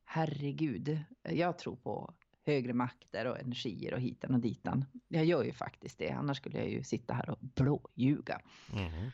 [0.06, 2.14] herregud, jag tror på
[2.46, 4.86] högre makter och energier och hitan och ditan.
[5.08, 8.42] Jag gör ju faktiskt det, annars skulle jag ju sitta här och blåljuga.
[8.74, 9.12] Mm.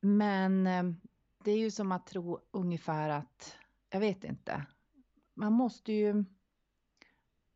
[0.00, 0.94] Men eh,
[1.44, 3.56] det är ju som att tro ungefär att,
[3.90, 4.66] jag vet inte,
[5.34, 6.24] man måste ju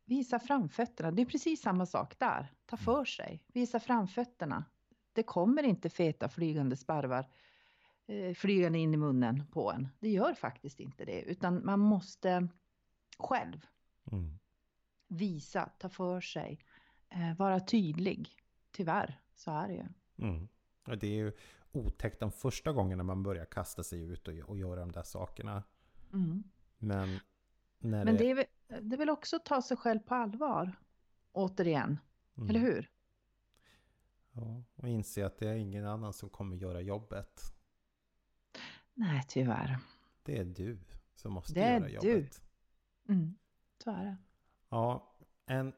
[0.05, 1.11] visa framfötterna.
[1.11, 2.51] Det är precis samma sak där.
[2.65, 2.85] Ta mm.
[2.85, 4.65] för sig, visa framfötterna.
[5.13, 7.25] Det kommer inte feta flygande sparvar
[8.07, 9.87] eh, flygande in i munnen på en.
[9.99, 12.47] Det gör faktiskt inte det, utan man måste
[13.19, 13.65] själv
[14.11, 14.39] mm.
[15.07, 16.59] visa, ta för sig,
[17.09, 18.29] eh, vara tydlig.
[18.71, 19.85] Tyvärr, så är det ju.
[20.27, 20.47] Mm.
[20.99, 21.31] Det är ju
[21.71, 25.63] otäckt de första gångerna man börjar kasta sig ut och, och göra de där sakerna.
[26.13, 26.43] Mm.
[26.77, 27.19] Men,
[27.79, 28.23] när Men det...
[28.23, 30.71] det är väl det är väl också att ta sig själv på allvar.
[31.31, 31.99] Återigen.
[32.37, 32.49] Mm.
[32.49, 32.89] Eller hur?
[34.31, 37.41] Ja, och inse att det är ingen annan som kommer göra jobbet.
[38.93, 39.79] Nej, tyvärr.
[40.23, 40.79] Det är du
[41.15, 42.41] som måste det göra jobbet.
[43.07, 43.35] Mm,
[43.83, 44.17] så är det.
[44.69, 45.15] Ja,
[45.45, 45.73] en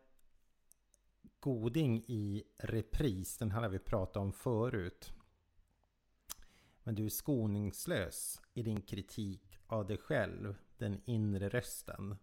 [1.40, 5.14] goding i repris, den här har vi pratat om förut.
[6.84, 12.18] Men du är skoningslös i din kritik av dig själv, den inre rösten.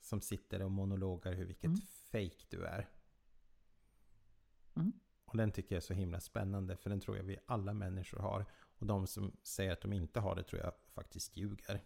[0.00, 1.80] Som sitter och monologar hur vilket mm.
[2.10, 2.88] fake du är.
[4.74, 4.92] Mm.
[5.24, 7.74] Och Och den tycker jag är så himla spännande för den tror jag vi alla
[7.74, 8.46] människor har.
[8.78, 11.84] Och de som säger att de inte har det tror jag faktiskt ljuger.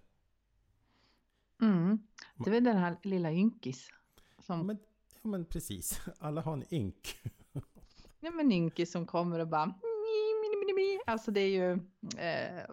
[1.60, 1.98] Mm.
[2.36, 3.90] Det är den här lilla ynkis.
[4.38, 4.66] Som...
[4.66, 4.78] Men,
[5.22, 7.16] ja men precis, alla har en ynk.
[8.20, 9.74] ja men ynkis som kommer och bara...
[11.06, 11.72] Alltså det är ju...
[12.18, 12.64] Eh,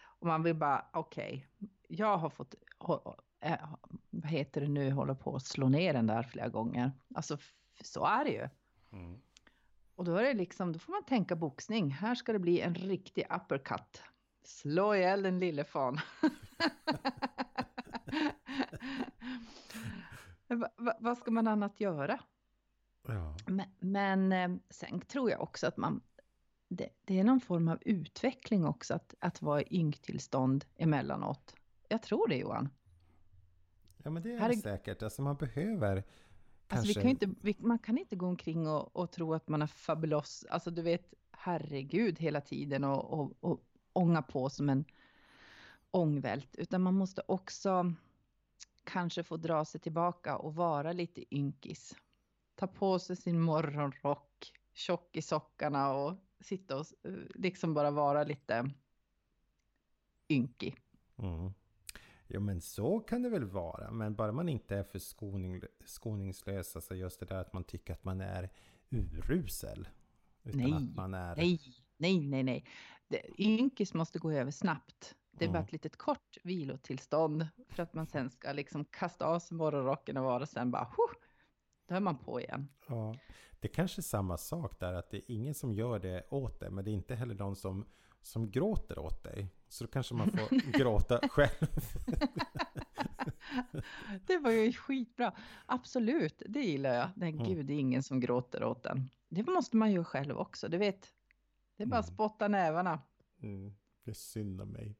[0.00, 2.54] och man vill bara, okej, okay, jag har fått...
[3.40, 3.58] Eh,
[4.10, 6.92] vad heter det nu, håller på att slå ner den där flera gånger.
[7.14, 7.38] Alltså
[7.84, 8.48] så är det ju.
[8.92, 9.20] Mm.
[9.94, 11.90] Och då är det liksom, då får man tänka boxning.
[11.90, 14.02] Här ska det bli en riktig uppercut.
[14.44, 16.00] Slå ihjäl den lille fan.
[20.98, 22.20] vad ska man annat göra?
[23.06, 23.36] Ja.
[23.46, 26.00] Men, men, eh, sen tror jag också att man,
[26.68, 31.54] det, det, är någon form av utveckling också att, att vara i ynktillstånd emellanåt.
[31.88, 32.68] Jag tror det Johan.
[34.02, 36.04] Ja men det är, är säkert, alltså man behöver
[36.68, 39.62] Alltså vi kan inte, vi, man kan inte gå omkring och, och, tro att man
[39.62, 43.60] är fabulos, alltså du vet, herregud hela tiden och, och, och
[43.92, 44.84] ånga på som en
[45.90, 47.94] ångvält, utan man måste också
[48.88, 51.96] kanske få dra sig tillbaka och vara lite ynkis.
[52.54, 58.24] Ta på sig sin morgonrock, tjock i sockarna och sitta och eh, liksom bara vara
[58.24, 58.70] lite
[60.28, 60.76] ynkig.
[61.16, 61.52] Mm.
[62.26, 63.90] Jo men så kan det väl vara.
[63.90, 66.76] Men bara man inte är för skoning, skoningslös.
[66.76, 68.50] Alltså just det där att man tycker att man är
[68.90, 69.88] urusel.
[70.42, 71.36] Utan nej, att man är...
[71.36, 71.60] nej,
[71.96, 72.64] nej, nej, nej.
[73.38, 75.14] Ynkis måste gå över snabbt.
[75.38, 79.38] Det är bara ett litet kort vilotillstånd för att man sen ska liksom kasta av
[79.38, 81.20] sig morgonrocken och vara sen bara, huh,
[81.88, 82.68] då är man på igen.
[82.86, 83.16] Ja,
[83.60, 86.60] det är kanske är samma sak där, att det är ingen som gör det åt
[86.60, 87.84] dig, men det är inte heller de som
[88.22, 89.48] som gråter åt dig.
[89.68, 91.68] Så då kanske man får gråta själv.
[94.26, 95.32] det var ju skitbra.
[95.66, 97.08] Absolut, det gillar jag.
[97.16, 97.44] Nej, mm.
[97.44, 99.10] gud, det är ingen som gråter åt den.
[99.28, 101.12] Det måste man ju själv också, du vet.
[101.76, 102.14] Det är bara att mm.
[102.14, 103.00] spotta nävarna.
[103.42, 103.74] Mm.
[104.04, 104.96] Det är synd om mig.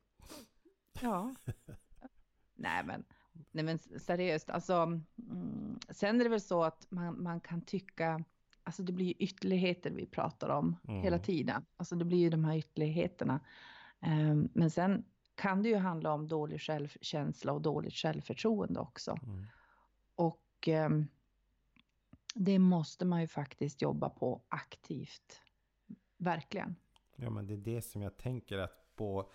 [1.02, 1.34] Ja.
[2.54, 3.04] nej, men,
[3.50, 4.74] nej, men seriöst, alltså.
[4.74, 8.24] Mm, sen är det väl så att man, man kan tycka
[8.68, 11.02] alltså det blir ju ytterligheter vi pratar om mm.
[11.02, 11.64] hela tiden.
[11.76, 13.40] Alltså det blir ju de här ytterligheterna.
[14.00, 19.18] Um, men sen kan det ju handla om dålig självkänsla och dåligt självförtroende också.
[19.22, 19.46] Mm.
[20.14, 21.08] Och um,
[22.34, 25.42] det måste man ju faktiskt jobba på aktivt.
[26.16, 26.76] Verkligen.
[27.16, 29.30] Ja, men det är det som jag tänker att på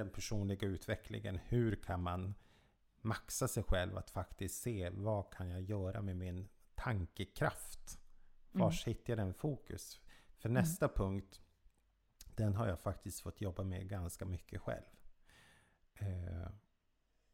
[0.00, 1.38] den personliga utvecklingen.
[1.38, 2.34] Hur kan man
[3.00, 8.00] maxa sig själv att faktiskt se vad kan jag göra med min tankekraft?
[8.52, 8.96] Vars mm.
[8.96, 10.00] hittar jag den fokus?
[10.36, 10.62] För mm.
[10.62, 11.40] nästa punkt,
[12.36, 14.84] den har jag faktiskt fått jobba med ganska mycket själv.
[15.94, 16.48] Eh,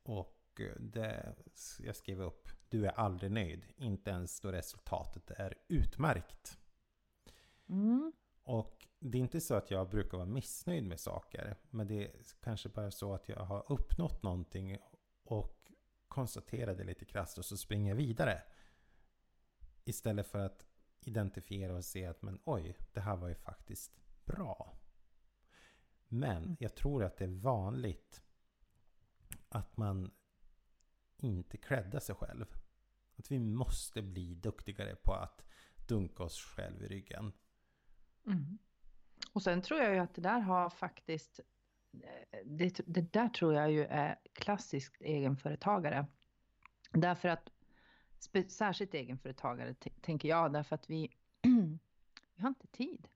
[0.02, 1.34] och det,
[1.80, 6.58] jag skrev upp, du är aldrig nöjd, inte ens då resultatet är utmärkt.
[9.10, 12.68] Det är inte så att jag brukar vara missnöjd med saker, men det är kanske
[12.68, 14.78] bara så att jag har uppnått någonting
[15.24, 15.72] och
[16.08, 18.42] konstaterar det lite krasst och så springer jag vidare.
[19.84, 20.66] Istället för att
[21.00, 23.92] identifiera och se att men oj, det här var ju faktiskt
[24.24, 24.78] bra.
[26.08, 26.56] Men mm.
[26.60, 28.22] jag tror att det är vanligt
[29.48, 30.10] att man
[31.16, 32.46] inte creddar sig själv.
[33.16, 35.44] Att vi måste bli duktigare på att
[35.88, 37.32] dunka oss själv i ryggen.
[38.26, 38.58] Mm.
[39.36, 41.40] Och sen tror jag ju att det där har faktiskt
[41.92, 46.06] eh, det, det där tror jag ju är klassiskt egenföretagare.
[46.92, 47.50] Därför att
[48.48, 51.10] särskilt egenföretagare tänker jag, därför att vi,
[52.34, 53.08] vi har inte tid.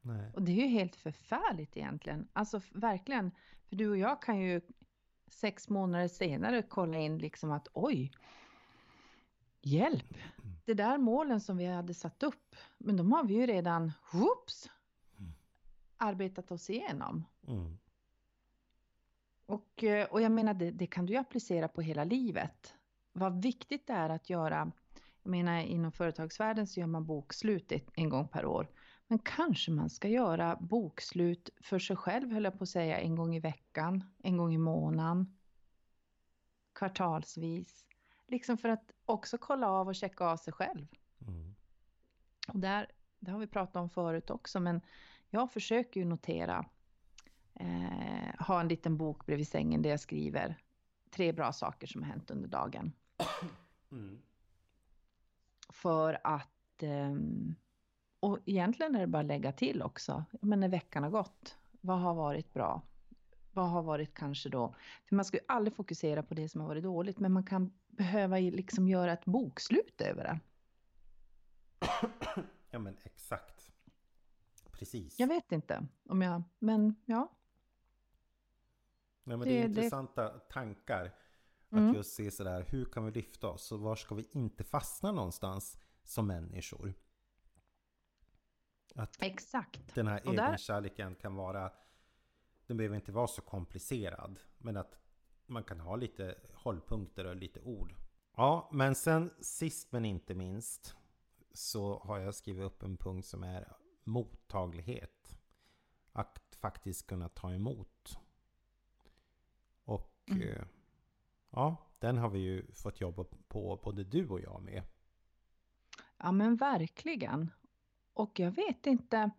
[0.00, 0.32] Nej.
[0.34, 2.28] Och det är ju helt förfärligt egentligen.
[2.32, 3.30] Alltså verkligen,
[3.68, 4.60] för du och jag kan ju
[5.26, 8.12] sex månader senare kolla in liksom att oj,
[9.62, 10.56] hjälp, mm.
[10.64, 14.70] det där målen som vi hade satt upp, men de har vi ju redan, whoops.
[16.00, 17.24] Arbetat oss igenom.
[17.48, 17.78] Mm.
[19.46, 22.74] Och, eh, och jag menar, det, det, kan du ju applicera på hela livet
[23.12, 24.72] vad viktigt det är att göra.
[25.22, 28.68] Jag menar inom företagsvärlden så gör man bokslut en gång per år.
[29.06, 33.16] Men kanske man ska göra bokslut för sig själv, höll jag på att säga, en
[33.16, 35.36] gång i veckan, en gång i månaden,
[36.72, 37.86] kvartalsvis.
[38.26, 40.86] Liksom för att också kolla av och checka av sig själv.
[41.26, 41.54] Mm.
[42.48, 42.86] Och där,
[43.18, 44.80] det har vi pratat om förut också, men
[45.30, 46.64] jag försöker ju notera,
[47.54, 50.56] eh, ha en liten bok bredvid sängen där jag skriver
[51.10, 52.92] tre bra saker som har hänt under dagen.
[53.92, 54.18] Mm.
[55.68, 57.54] För att, ehm,
[58.20, 62.00] och egentligen är det bara att lägga till också, men när veckan har gått, vad
[62.00, 62.82] har varit bra?
[63.52, 64.74] Vad har varit kanske då,
[65.08, 67.72] för man ska ju aldrig fokusera på det som har varit dåligt, men man kan
[67.88, 70.40] behöva liksom göra ett bokslut över det.
[72.70, 73.59] Ja men exakt.
[74.80, 75.18] Precis.
[75.18, 77.32] Jag vet inte om jag, men ja.
[79.24, 81.14] Nej, men det, är det- det- intressanta tankar.
[81.68, 81.94] Att Mm.
[81.94, 83.72] just se sådär, hur kan vi lyfta oss?
[83.72, 86.94] Och var ska vi inte fastna någonstans som människor?
[88.94, 89.94] Att Exakt.
[89.94, 91.72] den här Och där- egenkärleken kan vara,
[92.66, 94.40] den behöver inte vara så komplicerad.
[94.58, 94.98] Men att
[95.46, 97.94] man kan ha lite hållpunkter och lite ord.
[98.36, 100.96] Ja, men sen sist men inte minst
[101.52, 103.72] så har jag skrivit upp en punkt som är
[104.10, 105.38] mottaglighet.
[106.12, 108.18] Att faktiskt kunna ta emot.
[109.84, 110.42] Och Mm.
[110.48, 110.62] eh,
[111.50, 114.82] ja, den har vi ju fått jobba på både du och jag med.
[116.16, 117.50] Ja men verkligen.
[118.14, 119.30] Och jag vet inte,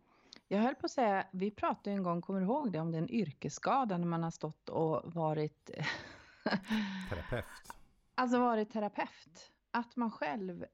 [0.48, 3.10] jag höll på att säga, vi pratade en gång, kommer du ihåg det, om den
[3.10, 5.70] yrkesskada när man har stått och varit,
[7.10, 7.46] Terapeut.
[8.16, 9.52] alltså varit terapeut.
[9.72, 10.66] Att man själv,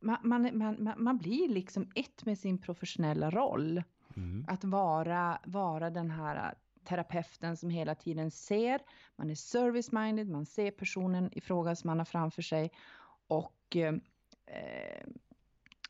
[0.00, 3.82] man, man, man, man- blir liksom ett med sin professionella roll.
[4.16, 4.44] Mm.
[4.48, 6.54] Att vara, vara den här
[6.84, 8.80] terapeuten som hela tiden ser,
[9.16, 12.70] man är service-minded, man ser personen i fråga som man har framför sig
[13.26, 13.94] och eh,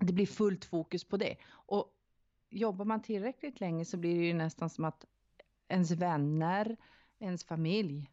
[0.00, 1.36] det blir fullt fokus på det.
[1.48, 1.92] Och
[2.50, 5.04] jobbar man tillräckligt länge så blir det ju nästan som att
[5.68, 6.76] ens vänner,
[7.18, 8.10] ens familj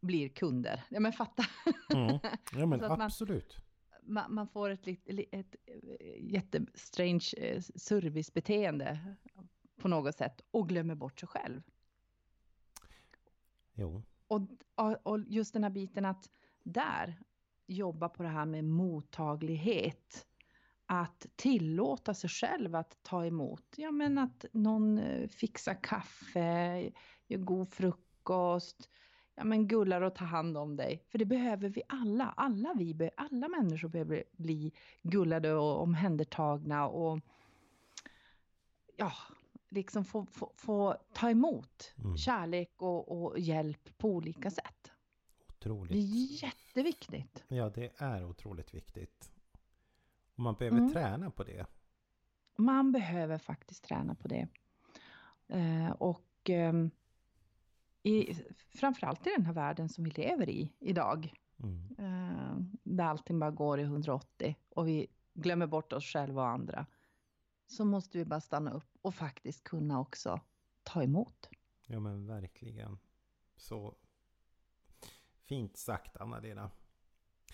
[0.00, 0.84] blir kunder.
[0.88, 1.44] Ja men fatta,
[1.94, 2.18] Mm.
[2.52, 3.56] Ja men Så att man- absolut.
[4.08, 9.14] Man, man får ett, li- ett, eh, jättestrange eh, servicebeteende
[9.76, 11.62] på något sätt och glömmer bort sig själv.
[13.74, 14.02] Jo.
[14.28, 14.40] Och,
[14.74, 16.30] och- och just den här biten att
[16.62, 17.20] där
[17.66, 20.24] jobba på det här med mottaglighet.
[20.90, 23.64] Att tillåta sig själv att ta emot.
[23.76, 26.80] Ja men att någon eh, fixar kaffe,
[27.26, 28.90] gör god frukost.
[29.38, 31.04] Ja men gullar och tar hand om dig.
[31.08, 32.34] För det behöver vi alla.
[32.36, 34.72] Alla vi, alla människor behöver bli
[35.02, 37.20] gullade och omhändertagna och
[38.96, 39.12] ja,
[39.68, 42.16] liksom få, få, få ta emot Mm.
[42.16, 44.92] kärlek och, och hjälp på olika sätt.
[45.38, 45.92] Det Otroligt.
[45.92, 47.44] är jätteviktigt.
[47.48, 49.30] Ja, det är otroligt viktigt.
[50.34, 50.92] Och man behöver Mm.
[50.92, 51.66] träna på det.
[52.56, 54.48] Man behöver faktiskt träna på det.
[55.48, 56.90] Eh, och ehm,
[58.08, 58.44] i,
[58.74, 61.32] framförallt i den här världen som vi lever i idag.
[61.62, 61.88] Mm.
[61.98, 66.86] Eh, där allting bara går i 180 och vi glömmer bort oss själva och andra.
[67.66, 70.40] Så måste vi bara stanna upp och faktiskt kunna också
[70.82, 71.48] ta emot.
[71.86, 72.98] Ja, men verkligen.
[73.56, 73.94] Så
[75.44, 76.70] fint sagt, Anna-Lena.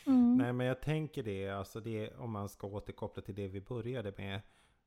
[0.07, 0.37] Mm.
[0.37, 4.14] Nej, men jag tänker det, alltså det, om man ska återkoppla till det vi började
[4.17, 4.40] med.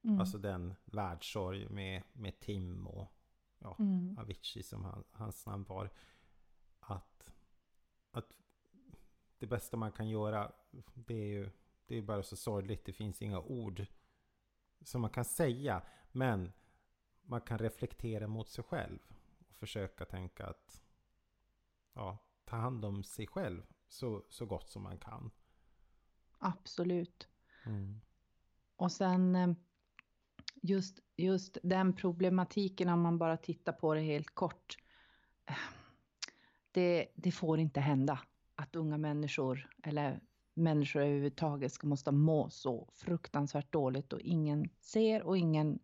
[0.04, 0.20] Mm.
[0.20, 3.17] Alltså den världssorg med, med Tim och
[3.60, 4.18] ja, Mm.
[4.18, 5.90] Avicii som han, hans namn var.
[6.80, 7.34] Att,
[8.12, 8.38] att
[9.38, 10.52] det bästa man kan göra,
[10.94, 11.50] det är ju
[11.88, 12.86] det är bara så sorgligt.
[12.86, 13.86] Det finns inga ord
[14.82, 15.82] som man kan säga.
[16.12, 16.52] Men
[17.22, 19.00] man kan reflektera mot sig själv
[19.50, 20.84] och försöka tänka att
[21.94, 25.32] ja, ta hand om sig själv så, så gott som man kan.
[26.38, 27.28] Absolut.
[27.66, 28.02] Mm.
[28.76, 29.54] Och sen eh,
[30.62, 34.78] just, just den problematiken om man bara tittar på det helt kort.
[36.72, 38.20] Det, det får inte hända
[38.56, 40.20] att unga människor eller
[40.54, 45.80] människor överhuvudtaget ska måste må så fruktansvärt dåligt och ingen ser och ingen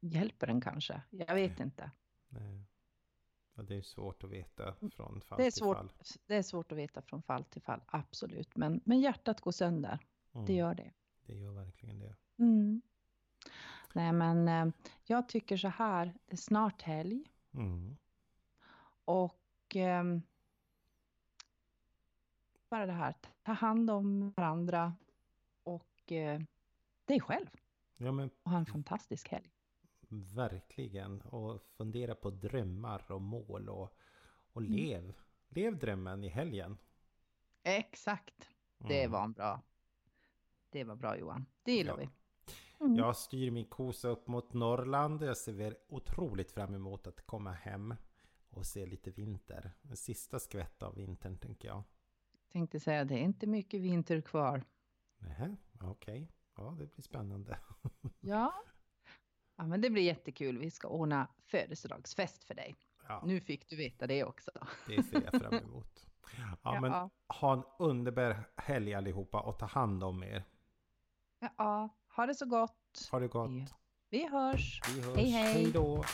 [0.00, 1.02] hjälper en kanske.
[1.10, 1.90] Jag vet inte.
[2.28, 2.64] Nej.
[3.54, 5.92] Ja, det är svårt att veta från fall Det är, till svårt, fall.
[6.26, 8.56] det är svårt att veta från fall till fall, absolut.
[8.56, 9.98] Men, men hjärtat går sönder,
[10.32, 10.46] Mm.
[10.46, 10.92] det gör det.
[11.26, 12.16] det gör verkligen det.
[12.38, 12.82] Mm.
[13.92, 17.96] Nej men eh, jag tycker så här, det är snart helg Mm.
[19.04, 19.42] och
[19.74, 20.22] ehm,
[22.68, 24.94] bara det här, ta hand om varandra
[25.62, 26.40] och eh,
[27.04, 27.46] dig själv
[27.96, 29.50] Ja men och ha en fantastisk helg.
[30.08, 31.20] verkligen.
[31.20, 33.96] Och fundera på drömmar och mål och,
[34.52, 34.72] och Mm.
[34.72, 35.14] lev.
[35.48, 36.78] Lev drömmen i helgen.
[37.62, 39.12] Exakt, det Mm.
[39.12, 39.60] var en bra.
[40.70, 41.96] Det var bra Johan, det gillar Ja.
[41.96, 42.08] vi.
[42.80, 42.96] Mm.
[42.96, 45.22] Jag styr min kosa upp mot Norrland.
[45.22, 47.94] Jag ser otroligt fram emot att komma hem
[48.50, 49.72] och se lite vinter.
[49.82, 51.82] En sista skvätt av vintern tänker jag.
[52.52, 54.64] Tänkte säga, det är inte mycket vinter kvar.
[55.18, 56.32] Nähä, okej.
[56.56, 57.58] Ja, det blir spännande.
[58.20, 58.54] Ja.
[59.56, 60.58] ja, men det blir jättekul.
[60.58, 62.76] Vi ska ordna födelsedagsfest för dig.
[63.08, 64.50] Ja, Nu fick du veta det också.
[64.86, 66.06] det ser jag fram emot.
[66.62, 67.10] Ja, men Ja.
[67.28, 70.44] ha en underbar helg allihopa och ta hand om er.
[71.56, 73.08] Ja, ha det så gott.
[73.10, 73.50] Ha det gott.
[73.50, 74.80] Vi, vi hörs.
[74.94, 75.16] Vi hörs.
[75.16, 75.52] Hej, hej.
[75.52, 76.04] Hej då.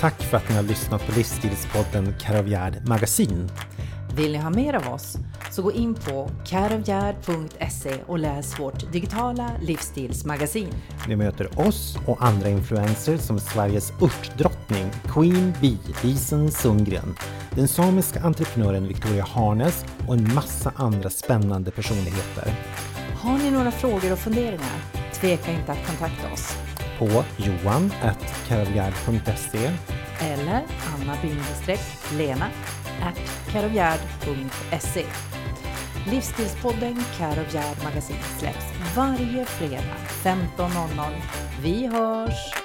[0.00, 3.50] tack för att ni har lyssnat på livsstilspodden Karavjärd Magasin.
[4.16, 5.16] Vill ni ha mer av oss
[5.54, 10.68] så gå in på karavjärd.se och läs vårt digitala livsstilsmagasin.
[11.08, 17.16] Ni möter oss och andra influencers som Sveriges örtdrottning Queen Bee Lisen Sundgren,
[17.50, 22.52] den samiska entreprenören Victoria Harnes och en massa andra spännande personligheter.
[23.20, 24.80] Har ni några frågor och funderingar?
[25.12, 26.56] Tveka inte att kontakta oss.
[26.98, 29.72] På johan.karavjärd.se
[30.20, 30.62] Eller
[30.94, 32.46] anna-lena
[33.02, 33.18] at
[33.52, 35.04] karovgärd.se.
[36.10, 41.10] Livsstilspodden Care of Järd Magasin släpps varje fredag 15.00.
[41.62, 42.63] Vi hörs!